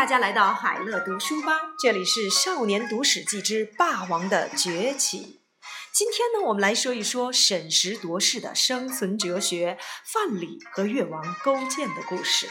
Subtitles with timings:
[0.00, 5.18] 大家来到海乐读书吧，这里是《少年读史记之霸王的崛起》。
[5.92, 9.76] 今天呢，我们来说一说审时度势的生存哲学——
[10.10, 12.48] 范蠡和越王勾践的故事。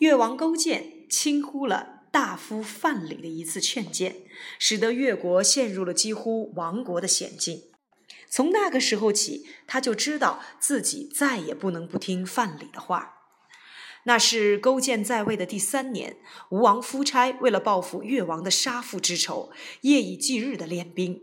[0.00, 4.16] 越王勾践轻忽了大夫范蠡的一次劝谏，
[4.58, 7.62] 使得越国陷入了几乎亡国的险境。
[8.28, 13.16] 从那个时候起，他就知道自己再也不能不听范蠡的话。
[14.04, 16.16] 那是勾践在位的第三年，
[16.50, 19.50] 吴王夫差为了报复越王的杀父之仇，
[19.82, 21.22] 夜以继日的练兵。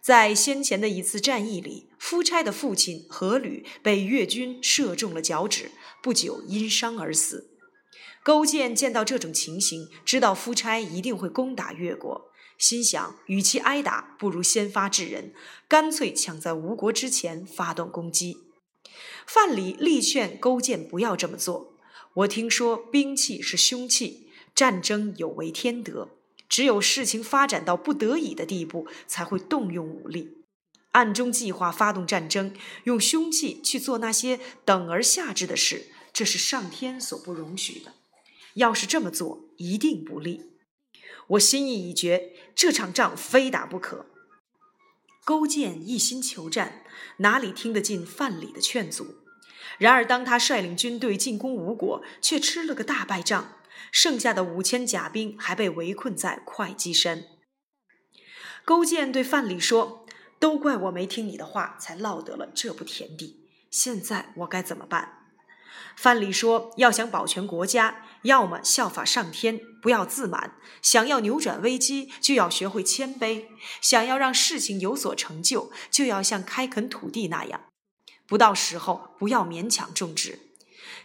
[0.00, 5.70] 在先前的一次战役里，夫差的父亲阖闾被越军射中了脚趾，
[6.02, 7.50] 不久因伤而死。
[8.22, 15.32] 勾践见到这种情形，知道夫差一定会攻打越国，心想：与其挨打，不如先发制人，
[15.66, 18.36] 干脆抢在吴国之前发动攻击。
[19.26, 21.77] 范蠡力劝勾践不要这么做。
[22.14, 26.08] 我听说兵器是凶器，战争有违天德，
[26.48, 30.38] 只有事情发展到不得已的地步，才会动用武力。
[30.92, 37.94] 暗中计划发动战争，用凶器去做那些等而下之的事，这是上天所不容许的。
[38.54, 40.52] 要是这么做，一定不利。
[41.28, 44.06] 我心意已决，这场仗非打不可。
[45.24, 46.84] 勾践一心求战，
[47.18, 49.18] 哪里听得进范蠡的劝阻？
[49.78, 53.56] 然而，当他率领军队进攻吴国，却吃了个大败仗，
[53.92, 57.24] 剩下的五千甲兵还被围困在会稽山。
[58.64, 60.06] 勾践对范蠡说
[60.38, 63.48] ：“都怪我没听你的话，才落得了这步田地。
[63.70, 65.26] 现在我该怎么办？”
[65.96, 73.46] 范蠡说：“要想保全国家，要么效法上天，不要自满；想要扭转危机，就要学会谦卑；
[73.80, 77.62] 想要让事情有所成就，就要像开垦土地那样。”
[78.28, 80.38] 不到时候，不要勉强种植。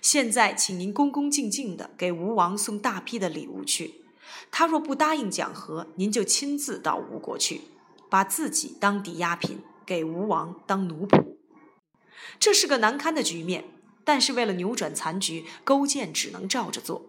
[0.01, 4.01] 现在，请您恭恭敬敬地给吴王送大批的礼物去。
[4.51, 7.61] 他若不答应讲和，您就亲自到吴国去，
[8.09, 11.37] 把自己当抵押品，给吴王当奴仆。
[12.37, 13.63] 这是个难堪的局面，
[14.03, 17.05] 但是为了扭转残局，勾践只能照着做。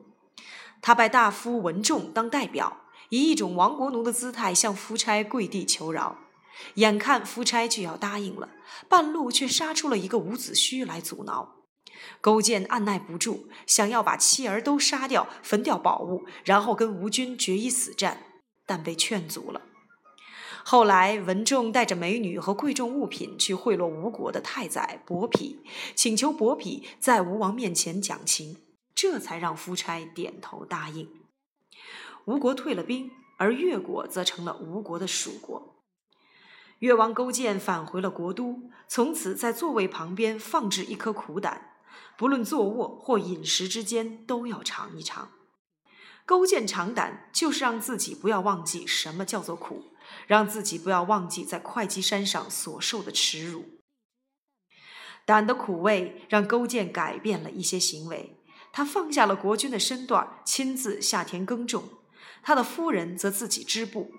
[0.80, 6.18] 他拜大夫文仲当代表，以一种亡国奴的姿态向夫差跪地求饶。
[6.74, 8.50] 眼看夫差就要答应了，
[8.88, 11.56] 半路却杀出了一个伍子胥来阻挠。
[12.20, 18.22] 勾践按耐不住，想要把妻儿都杀掉，焚掉宝物，然后跟吴军决一死战，
[18.66, 19.62] 但被劝阻了。
[20.64, 25.58] 后来文仲带着美女和贵重物品去贿赂吴国的太宰伯嚭，
[25.94, 28.56] 请求伯嚭在吴王面前讲情，
[28.94, 31.08] 这才让夫差点头答应。
[32.24, 35.73] 吴国退了兵，而越国则成了吴国的属国。
[36.80, 41.72] 越王勾践返回了国都，从此在座位旁边放置一颗苦胆，
[42.16, 45.30] 不论坐卧或饮食之间都要尝一尝。
[46.26, 49.92] 勾践尝胆，就是让自己不要忘记什么叫做苦，
[50.26, 53.80] 让自己不要忘记在会稽山上所受的耻辱。
[55.26, 58.38] 胆的苦味让勾践改变了一些行为，
[58.72, 61.82] 他放下了国君的身段，亲自下田耕种；
[62.42, 64.10] 他的夫人则自己织布。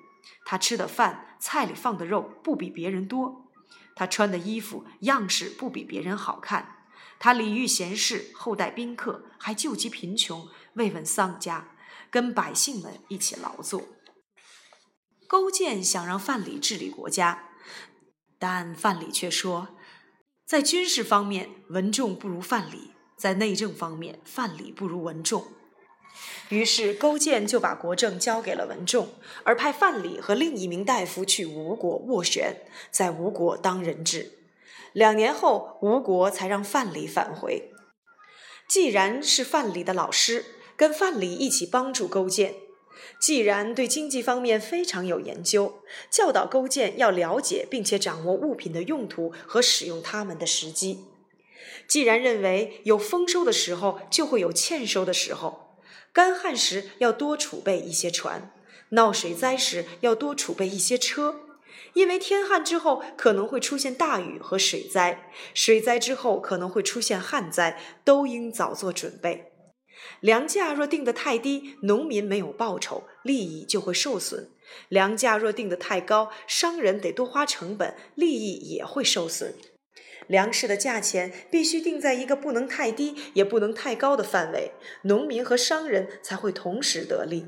[0.45, 3.49] 他吃的饭，菜里放的肉不比别人多；
[3.95, 6.63] 他穿的衣服样式不比别人好看；
[7.19, 11.75] 他礼遇贤士，厚待宾客，还救济贫穷，慰问丧家，
[12.09, 13.83] 跟百姓们一起劳作。
[15.27, 17.49] 勾践想让范蠡治理国家，
[18.37, 19.69] 但范蠡却说，
[20.45, 25.47] 在军事方面，文仲不如范蠡；在内政方面，范蠡不如文仲。
[26.49, 29.09] 于是勾践就把国政交给了文仲，
[29.43, 32.61] 而派范蠡和另一名大夫去吴国斡旋，
[32.91, 34.33] 在吴国当人质。
[34.93, 37.71] 两年后，吴国才让范蠡返回。
[38.67, 40.45] 既然是范蠡的老师，
[40.77, 42.53] 跟范蠡一起帮助勾践。
[43.19, 45.81] 既然对经济方面非常有研究，
[46.11, 51.05] 教导勾践要了解并且掌握物品的用途和使用它们的时机。
[51.87, 55.64] 既然认为有丰收的时候就会有欠收的时候。
[56.15, 58.53] 干旱时要多储备一些船，
[58.91, 61.41] 闹水灾时要多储备一些车，
[61.91, 69.51] 因为天旱之后可能会出现大雨和水灾，水灾之后可能会出现旱灾，都应早做准备。
[70.21, 74.51] 粮价若定得太低，农民没有报酬，利益就会受损；
[74.87, 79.53] 粮价若定得太高，商人得多花成本，利益也会受损。
[80.27, 84.71] 粮食的价钱必须定在一个不能太低也不能太高的范围，
[85.03, 87.45] 农民和商人才会同时得利。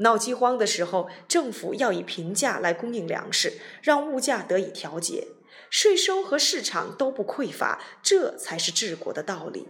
[0.00, 5.26] 闹饥荒的时候，政府要以平价来供应粮食，让物价得以调节，
[5.70, 9.66] 税收和市场都不匮乏，这才是治国的道理。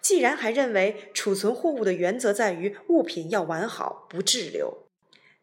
[0.00, 4.85] 既然还认为储存货物的原则在于物品要完好不滞留，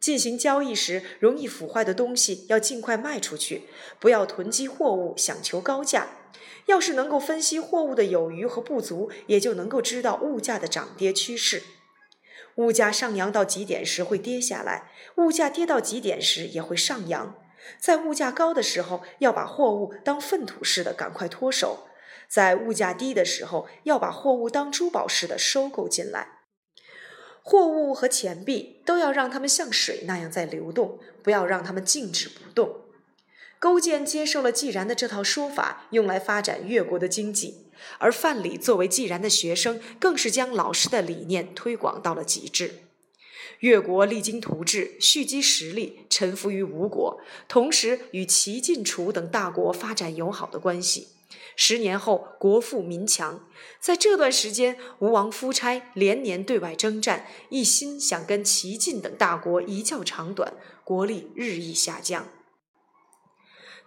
[0.04, 3.70] 进行交易时容易腐坏的东西要尽快卖出去，
[4.02, 6.08] 不要囤积货物想求高价。
[6.66, 11.64] 要是能够分析货物的有余和不足，也就能够知道物价的涨跌趋势。
[12.56, 17.38] 物价上扬到极点时会跌下来，物价跌到极点时也会上扬。
[17.80, 21.88] 在物价高的时候，要把货物当粪土似的赶快脱手；
[22.28, 26.43] 在物价低的时候，要把货物当珠宝似的收购进来。
[27.46, 32.78] 货物和钱币都要让它们像水那样在流动，不要让它们静止不动。
[33.60, 37.66] 勾践接受了季然的这套说法，用来发展越国的经济；
[37.98, 42.80] 而范蠡作为季然的学生，更是将老师的理念推广到了极致。
[43.60, 51.10] 越国励精图治，蓄积实力，臣服于吴国，同时与齐、晋、楚等大国发展友好的关系。
[51.56, 53.48] 十年后，国富民强。
[53.80, 60.54] 在这段时间，吴王夫差连年对外征战，一心想跟齐、晋等大国一较长短，
[60.84, 62.28] 国力日益下降。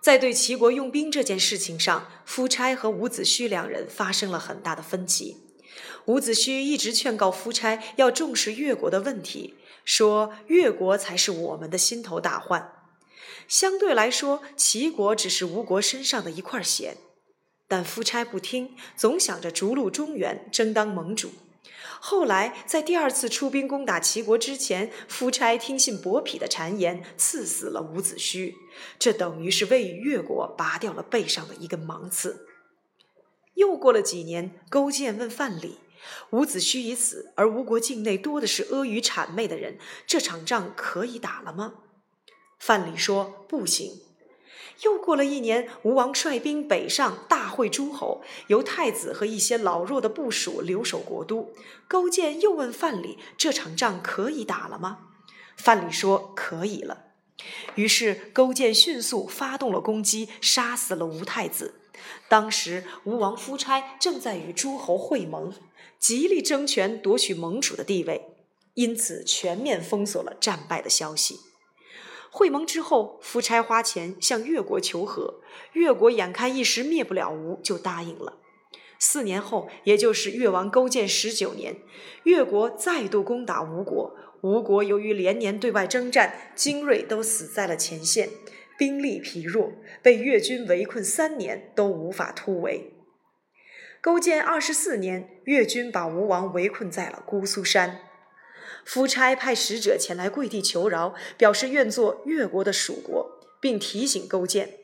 [0.00, 5.38] 在对齐国用兵这件事情上，夫差和伍子胥两人发生了很大的分歧。
[6.04, 12.72] 伍子胥一直劝告夫差要重视越国的问题，说越国才是我们的心头大患。
[13.48, 16.94] 相对来说，齐国只是吴国身上的一块癣。
[17.68, 21.32] 但夫差不听，总想着逐鹿中原，争当盟主。
[21.98, 28.54] 后来在第二次出兵攻打齐国之前，夫差听信伯嚭的谗言，赐死了伍子胥。
[28.98, 32.46] 这等于是为越国拔掉了背上的一根芒刺。
[33.54, 35.72] 又过了几年，勾践问范蠡
[36.30, 41.74] ：“伍子胥已死，而吴国境内多的是阿谀谄媚的人，这场仗可以打了吗？”
[42.60, 44.02] 范蠡说：“不行。”
[44.82, 51.52] 又过了一年，吴王率兵北上，大会诸侯，由太子和一些老弱的部属留守国都。
[51.88, 55.08] 勾践又问范蠡：“这场仗可以打了吗？”
[55.56, 57.05] 范蠡说：“可以了。”
[57.76, 61.81] 于是勾践迅速发动了攻击，杀死了吴太子。
[62.28, 65.52] 当时吴王夫差正在与诸侯会盟，
[65.99, 68.37] 极力争权夺取盟主的地位，
[68.75, 71.40] 因此全面封锁了战败的消息。
[72.37, 75.41] 会盟之后，夫差花钱向越国求和，
[75.73, 78.35] 越国眼看一时灭不了吴，就答应了。
[78.99, 81.77] 四年后，也就是越王勾践十九年，
[82.25, 84.15] 越国再度攻打吴国。
[84.43, 88.29] 吴国由于连年对外征战，精锐都死在了前线，
[88.77, 89.73] 兵力疲弱，
[90.03, 92.93] 被越军围困三年都无法突围。
[94.03, 98.00] 勾践二十四年，越军把吴王围困在了姑苏山。
[98.87, 104.79] 夫差派使者前来跪地求饶，表示愿做越国的属国，并提醒勾践，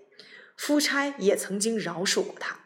[0.57, 2.59] 夫差也曾经饶恕过他。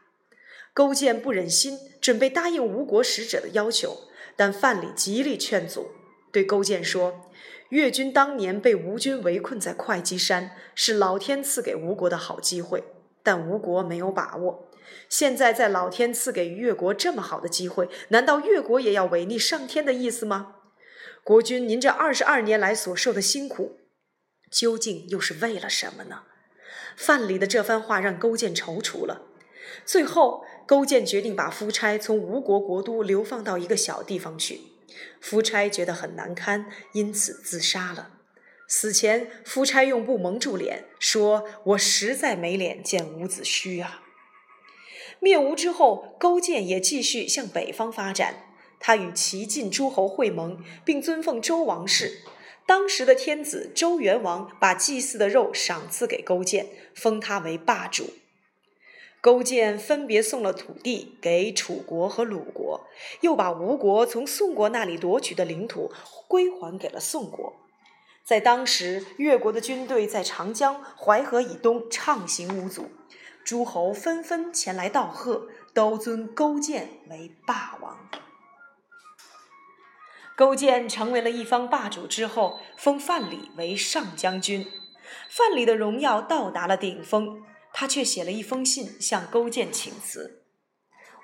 [0.73, 5.91] 勾践不忍心，准备答应吴国使者的要求，但范蠡极力劝阻，
[6.33, 7.31] 对勾践说
[7.69, 12.83] ：“越军当年被吴军围困在会稽山，是老天赐给吴国的好机会，
[13.23, 14.71] 但吴国没有把握。
[15.11, 20.55] 现在在老天赐给越国这么好的机会，难道越国也要违逆上天的意思吗？”
[21.26, 23.81] 国君，您这二十二年来所受的辛苦，
[24.49, 26.23] 究竟又是为了什么呢？
[26.96, 29.23] 范蠡的这番话让勾践踌躇了。
[29.84, 34.61] 最后，勾践决定把夫差从吴国国都流放到一个小地方去。
[35.21, 38.21] 夫差觉得很难堪，因此自杀了。
[38.68, 44.04] 死前，夫差用布蒙住脸，说：“我实在没脸见伍子胥啊。”
[45.18, 48.46] 灭吴之后，勾践也继续向北方发展。
[48.78, 52.23] 他与齐晋诸侯会盟，并尊奉周王室。
[52.66, 58.11] 当时的天子周元王把祭祀的肉赏赐给勾践，封他为霸主。
[59.21, 62.87] 勾践分别送了土地给楚国和鲁国，
[63.23, 65.90] 又把吴国从宋国那里夺取的领土
[66.28, 67.54] 归还给了宋国。
[68.25, 72.90] 在当时，越国的军队在长江、淮河以东畅行无阻，
[73.45, 77.99] 诸侯纷纷前来道贺，都尊勾践为霸王。
[80.37, 84.66] 勾践成为了一方霸主之后，封范蠡为上将军。
[85.31, 90.43] 范蠡的荣耀到达了顶峰，他却写了一封信向勾践请辞。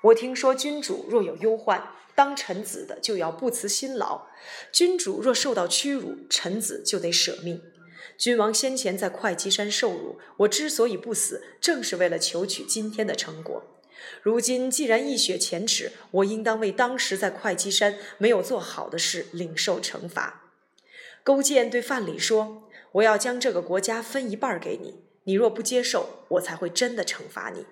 [0.04, 4.28] 我听说，君主若有忧患，当臣子的就要不辞辛劳；
[4.72, 7.60] 君主若受到屈辱，臣子就得舍命。
[8.16, 13.62] 君王先前在会稽山受辱，我之所以不死，正是为了求取今天的成果。
[14.22, 20.52] 如今既然一雪前耻，我应当为当时在会稽山没有做好的事领受惩罚。
[21.24, 27.66] 勾践对范蠡说：“我要将这个国家分一半给你，你若不接受，我才会真的惩罚你。”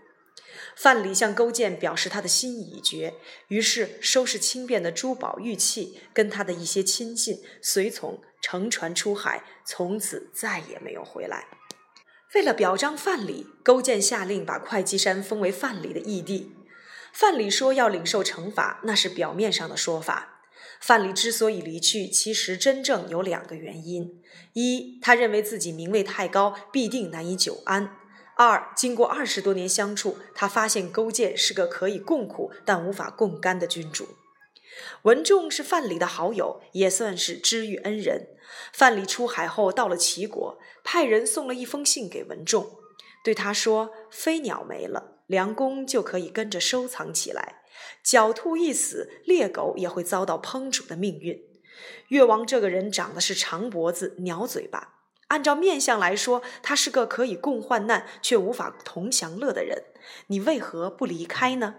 [0.76, 3.14] 范蠡向勾践表示他的心意已决，
[3.48, 11.59] 于是收拾轻便的珠宝玉器，跟他的一些亲信随从乘船出海，从此再也没有回来。
[12.34, 16.54] 为了表彰范蠡，勾践下令把会稽山封为范蠡的义地。
[17.12, 20.42] 范蠡说要领受惩罚，那是表面上的说法。
[20.80, 24.22] 范蠡之所以离去，其实真正有两个原因：
[24.52, 27.96] 一，他认为自己名位太高，必定难以久安。
[28.36, 34.06] 二，经过二十多年相处，他发现勾践是个可以共苦但无法共甘的君主。
[35.02, 38.28] 文仲是范蠡的好友，也算是知遇恩人。
[38.72, 42.78] 范蠡出海后到了齐国，派人送了一封信给文仲，
[43.24, 47.62] 对他说：“飞鸟没了，良弓就可以跟着收藏起来；
[48.04, 51.42] 狡兔一死，猎狗也会遭到烹煮的命运。
[52.08, 54.96] 越王这个人长得是长脖子、鸟嘴巴。”
[55.28, 59.84] 按照面相来说，他是个可以共患难却无法同享乐的人。
[60.26, 61.76] 你为何不离开呢？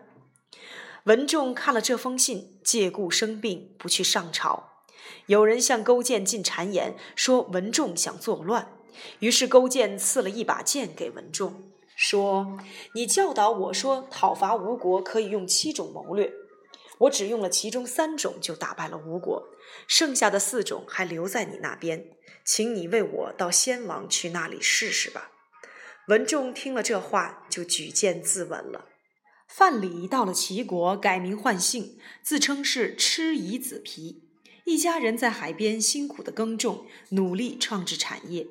[1.06, 4.86] 文仲看了这封信，借故生病，不去上朝。
[5.26, 8.78] 有人向勾践进谗言，说文仲想作乱。
[9.20, 12.60] 于是勾践赐了一把剑给文仲，说
[12.94, 16.32] ：“你教导我说，讨伐吴国可以用七种谋略，
[17.00, 19.48] 我只用了其中三种就打败了吴国，
[19.88, 22.12] 剩下的四种还留在你那边。”
[22.44, 25.32] 请你为我到先王去那里试试吧。
[26.08, 28.86] 文仲听了这话，就举剑自刎了。
[29.54, 34.24] 范蠡到了齐国，改名换姓，自称是蚩夷子皮。
[34.64, 38.48] 一家人在海边辛苦的耕种，努力创制产业。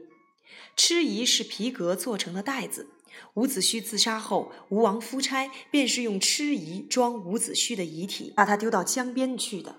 [0.77, 2.91] 蚩夷是皮革做成的袋子。
[3.35, 9.77] 伍子胥自杀后，吴王夫差便是用蚩夷装伍子胥的遗体，把他丢到江边去的。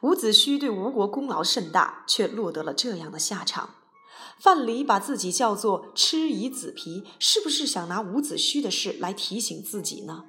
[0.00, 3.74] 伍子胥对吴国功劳甚大，却落得了这样的下场。
[4.40, 10.24] 范蠡把自己叫做蚩夷子皮，是不是想拿伍子胥的事来提醒自己呢？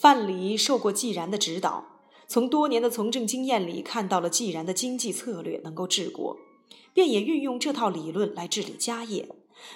[0.00, 1.84] 范蠡受过季然的指导，
[2.26, 6.38] 从多年的从政经验里看到了季然的经济策略能够治国，
[6.94, 9.28] 便也运用这套理论来治理家业。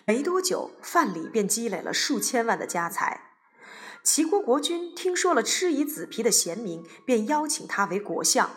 [0.06, 3.32] 没多久，范蠡便积累了数千万的家财。
[4.02, 8.48] 齐国国君听说了蚩夷子皮的贤明，便邀请他为国相。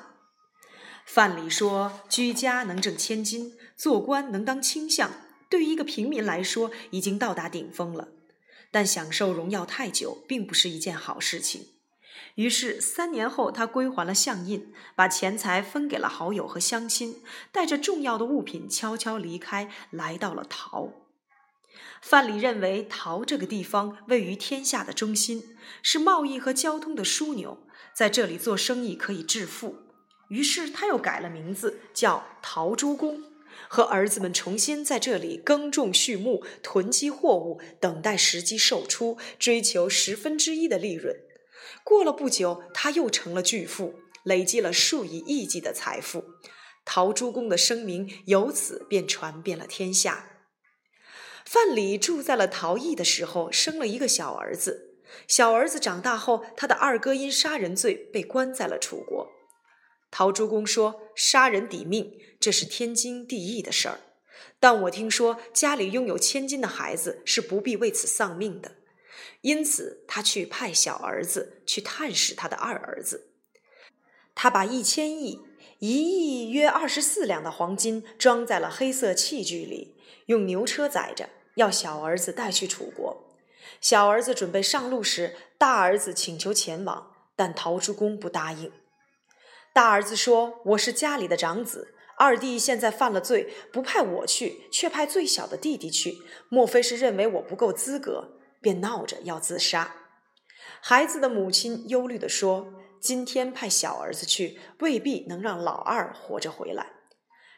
[1.05, 5.11] 范蠡说：“居家能挣千金，做官能当卿相，
[5.49, 8.07] 对于一个平民来说，已经到达顶峰了。
[8.71, 11.67] 但享受荣耀太久，并不是一件好事情。”
[12.35, 20.93] 于是三年后，他归还了相印，把钱财分给了好友和乡亲，带着重要的物品悄悄离开，来到了陶。
[22.01, 29.77] 范蠡认为陶这个地方位于天下的中心，是贸易和交通的枢纽，在这里做生意可以致富。
[30.29, 33.23] 于是他又改了名字，叫陶朱公，
[33.67, 41.15] 和儿子们重新在这里耕种畜牧、囤积货物，等待时机售出，追求十分之一的利润。
[41.83, 46.23] 过了不久，他又成了巨富，累积了数以亿计的财富。
[46.85, 50.31] 陶朱公的声名由此便传遍了天下。
[51.45, 54.95] 范蠡住在了陶邑的时候，生了一个小儿子。
[55.27, 59.36] 小儿子长大后，他的二哥因杀人罪被关在了楚国。
[60.09, 63.99] 陶朱公说：“杀人抵命，这是天经地义的事儿。
[64.59, 68.71] 但我听说家里拥有千金的孩子是不必为此丧命的，
[69.41, 73.31] 因此他去派小儿子去探视他的二儿子。
[74.33, 75.41] 他把一千亿，
[75.79, 79.95] 一亿约二十四两的黄金装在了黑色器具里，
[80.27, 83.33] 用牛车载着。”要小儿子带去楚国。
[83.81, 88.71] 小儿子准备上路时，大儿子请求前往，但陶朱公不答应。
[89.77, 96.17] 大儿子说：“我是家里的长子，二弟现在犯了罪，不派我去，却派最小的弟弟去，
[96.49, 99.93] 莫非是认为我不够资格？”便闹着要自杀。
[100.81, 106.93] 孩子的母亲忧虑地说：“今天派小儿子去，未必能让老二活着回来。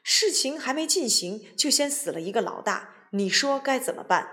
[0.03, 4.27] 事情还没进行，就先死了一个老大。”你说该怎么办？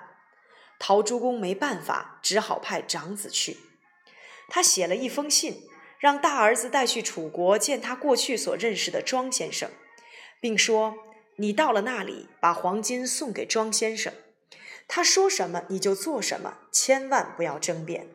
[0.80, 3.58] 陶朱公没办法，只好派长子去。
[4.48, 5.62] 他写了一封信，
[5.98, 9.70] 让大儿子带去楚国见他过去所认识的庄先生，
[10.40, 10.94] 并说
[11.36, 14.12] ：“你到了那里，把黄金送给庄先生，
[14.86, 18.08] 他说什么你就做什么，千万不要争辩。”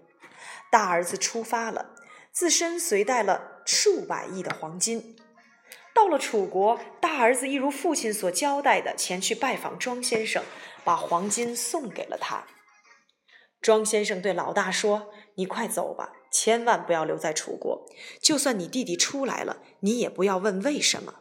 [0.71, 1.95] 大儿子出发了，
[2.31, 5.17] 自身随带了数百亿的黄金。
[5.93, 10.41] 到了楚国，大儿子一如父亲所交代的，前去拜访庄先生，
[10.85, 12.45] 把黄金送给了他。
[13.61, 17.85] 庄先生对老大说：“你快走吧，千万不要留在楚国。
[18.19, 21.15] 就算你弟弟出来了，你也不要问为什么。”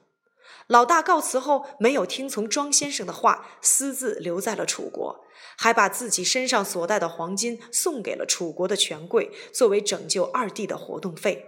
[0.69, 5.25] 老大告辞后，没有听从庄先生的话，私自留在了楚国，
[5.59, 11.47] 还把自己身上所带的黄金送给了楚国的权贵，作为拯救二弟的活动费。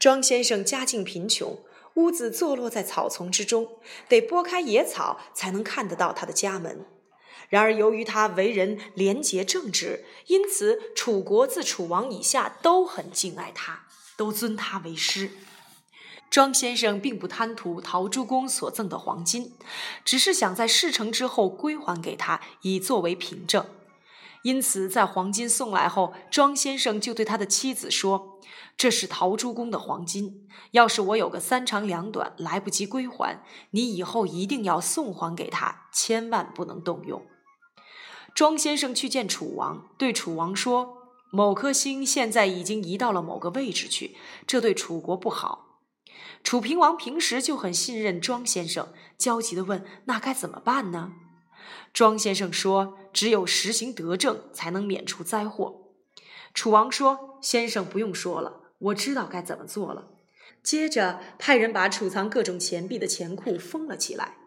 [0.00, 1.62] 庄先生家境贫穷，
[1.94, 6.84] 屋子坐落在草丛之中，得拨开野草才能看得到他的家门。
[7.48, 13.86] 然而，由于他为人廉洁正直，因此楚国自楚王以下都很敬爱他，
[14.16, 15.30] 都尊他为师。
[16.30, 19.52] 庄先生并不贪图陶朱公所赠的黄金，
[20.04, 23.64] 只是想在事成之后归还给他，以作为凭证。
[24.42, 28.40] 因此，在黄金送来后，庄先生就对他的妻子说
[28.76, 37.24] ：“这是陶朱公的黄金，要是我有个三长两短，来不及归还，你以后一定要送还给他，千万不能动用。”
[38.34, 40.98] 庄先生去见楚王，对楚王说
[41.30, 45.78] ：“某颗星现在已经移到了某个位置去，这对楚国不好。”
[46.42, 51.12] 楚平王平时就很信任庄先生，焦急地问：“那该怎么办呢？”
[51.94, 55.92] 庄先生说：“只有实行德政，才能免除灾祸。”
[56.52, 60.08] 楚王说：“先生不用说了，我知道该怎么做了。”
[60.62, 64.38] 接着派人把储藏各种钱币的钱库封了起来。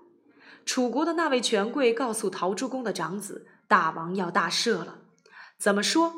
[0.65, 4.99] 楚国的那位权贵告诉陶朱公的长子：“大王要大赦了。”
[5.59, 6.13] 怎么说？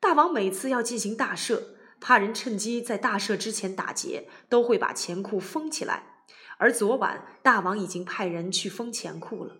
[0.00, 1.62] 大王每次要进行大赦，
[2.00, 6.24] 怕人趁机在大赦之前打劫，都会把钱库封起来。
[6.58, 9.56] 而昨晚，大王已经派人去封钱库了。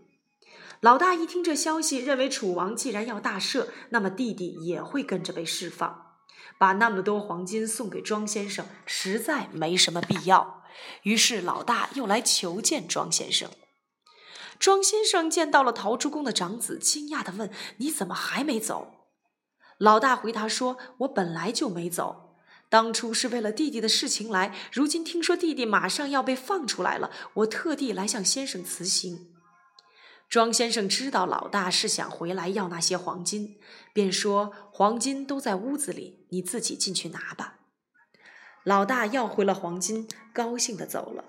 [0.81, 6.09] 老大一听这消息，认为楚王既然要大赦，那么弟弟也会跟着被释放。
[6.59, 10.65] 把那么多黄金送给庄先生，实在没什么必要。
[11.03, 13.49] 于是老大又来求见庄先生。
[14.63, 19.09] 庄先生见到了陶朱公的长子，惊讶地问：“你怎么还没走？”
[19.77, 22.37] 老大回答说：“我本来就没走，
[22.69, 29.35] 当初是为了弟弟的事情来，如今听说弟弟马上要被放出来了，我特地来向先生辞行。”
[30.31, 33.59] 庄先生知道老大是想回来要那些黄金，
[33.93, 37.59] 便说：“黄金都在屋子里，你自己进去拿吧。”
[38.63, 41.25] 老大要回了黄金，高兴地走了。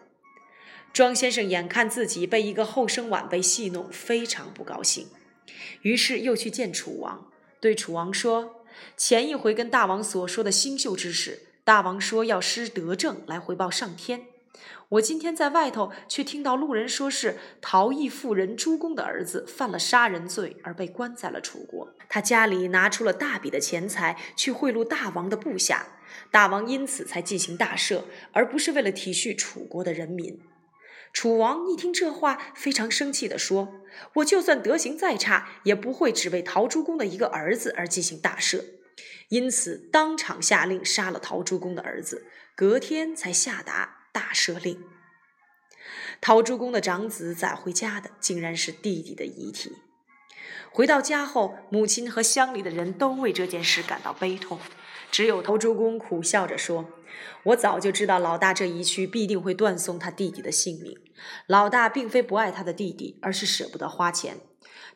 [0.94, 5.08] 庄先生眼看自己被一个后生晚辈戏弄，非常不高兴，
[5.82, 8.64] 于是又去见楚王，对楚王说
[8.96, 14.28] ：“前一回跟大王所说的星宿之事，大王说要施德政来回报上天。”
[14.90, 21.92] 我今天在外头，却听到路人说是陶艺妇人朱公的儿子犯了杀人罪，而被关在了楚国。
[22.08, 25.88] 他家里拿出了大笔的钱财去贿赂大王的部下，
[26.30, 30.40] 大王因此才进行大赦，而不是为了体恤楚国的人民。
[31.14, 33.82] 楚王一听这话，非常生气地说
[34.16, 38.66] ：“我就算德行再差，也不会只为陶朱公的一个儿子而进行大赦。”
[39.30, 44.00] 因此，当场下令杀了陶朱公的儿子，隔天才下达。
[44.14, 44.80] 大赦令，
[46.22, 49.76] 陶朱公的长子载回家的，竟然是弟弟的遗体。
[50.72, 54.60] 回到家后，母亲和乡里的人都为这件事感到悲痛，
[55.14, 56.88] 只有陶朱公苦笑着说
[57.46, 60.98] ：“我早就知道老大这一去必定会断送他弟弟的性命。
[61.46, 64.38] 老大并非不爱他的弟弟，而是舍不得花钱。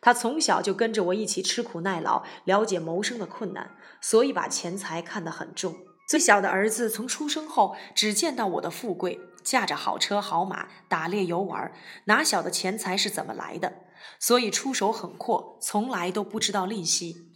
[0.00, 5.76] 他从小就跟着我一起吃苦耐劳，了解谋生的困难，所以把钱财看得很重。”
[6.08, 11.70] 最小的儿子从出生后只见到我的富贵，驾着好车好马，打猎游玩，
[12.06, 13.84] 哪晓得钱财是怎么来的？
[14.18, 17.27] 所以出手很阔，从来都不知道吝惜。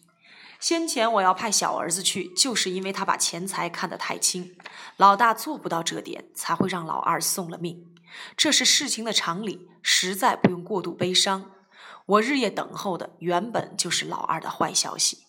[0.63, 4.55] 先前我要派小儿子去，就是因为他把钱财看得太轻。
[4.97, 7.93] 老大做不到这点，才会让老二送了命。
[8.37, 11.51] 这是事情的常理，实在不用过度悲伤。
[12.07, 15.25] 我日夜等候的，原本就是老二的坏消息。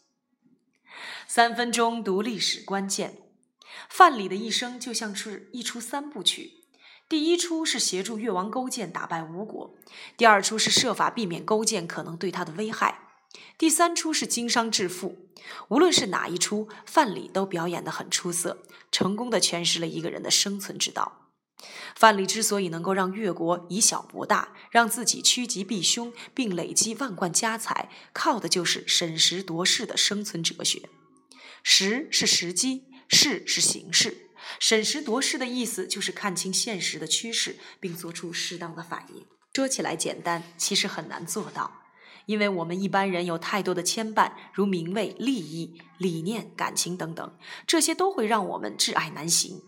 [1.28, 3.18] 三分钟读历史关键。
[3.90, 6.52] 范蠡的一生就像是一出三部曲，
[7.10, 9.74] 第一出是协助越王勾践打败吴国，
[10.16, 13.00] 第二出是设法避免勾践可能对他的危害，
[13.58, 15.30] 第三出是经商致富。
[15.70, 21.30] 无论是哪一出，范蠡都表演得很出色，成功的诠释了一个人的生存之道。
[21.96, 30.90] 范蠡之所以能够让越国以小博大，让自己趋吉避凶，并累积万贯家财，靠的就是审时度势的生存哲学。
[31.64, 32.86] 时是时机。
[33.10, 39.28] 势是形势，审时度势的意思就是看清现实的趋势，并做出适当的反应。
[39.54, 41.83] 说起来简单，其实很难做到，
[42.26, 49.62] 因为我们一般人有太多的牵绊，如名位、利益、理念、感情等等，这些都会让我们挚爱难行，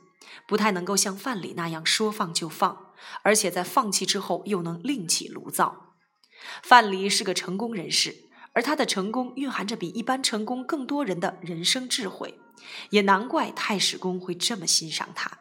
[0.48, 5.94] 不太能够像范蠡那样说放就放，而且在放弃之后又能另起炉灶。
[6.64, 12.40] 范蠡是个成功人士，而他的成功蕴含着比一般成功更多人的人生智慧。
[12.90, 15.40] 也难怪太史公会这么欣赏他。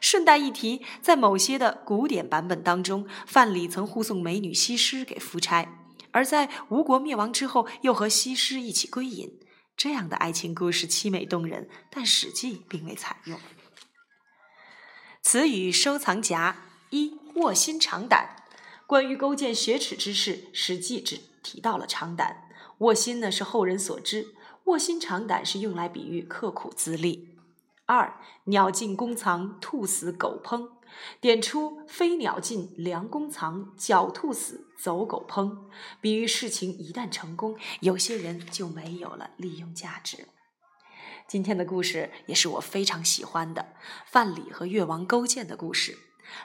[0.00, 5.85] 顺带一提，在某些的古典版本当中，范蠡曾护送美女西施给夫差，
[6.16, 9.38] 而在吴国灭亡之后，又和西施一起归隐。
[9.76, 13.38] 这样的爱情故事凄美动人，但《史记》并未采用。
[15.20, 16.56] 词语收藏夹
[16.88, 18.44] 一：卧薪尝胆。
[18.86, 22.48] 关于勾践雪耻之事，《史记》只提到了尝胆。
[22.78, 27.36] 卧薪呢是后人所知，卧薪尝胆是用来比喻刻苦自立。
[27.84, 30.75] 二鸟尽弓藏，兔死狗烹。
[31.20, 35.68] 点出飞鸟尽，良弓藏；狡兔死，走狗烹。
[36.00, 40.28] 比喻事情一旦成功，有些人就没有了利用价值。
[41.28, 43.74] 今天的故事也是我非常喜欢的，
[44.06, 45.98] 范蠡和越王勾践的故事。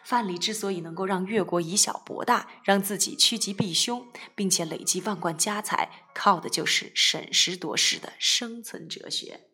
[0.04, 9.51] 范蠡之所以能够让越国以小博大，让自己趋吉避凶，并且累积万贯家财，靠的就是审时度势的生存哲学。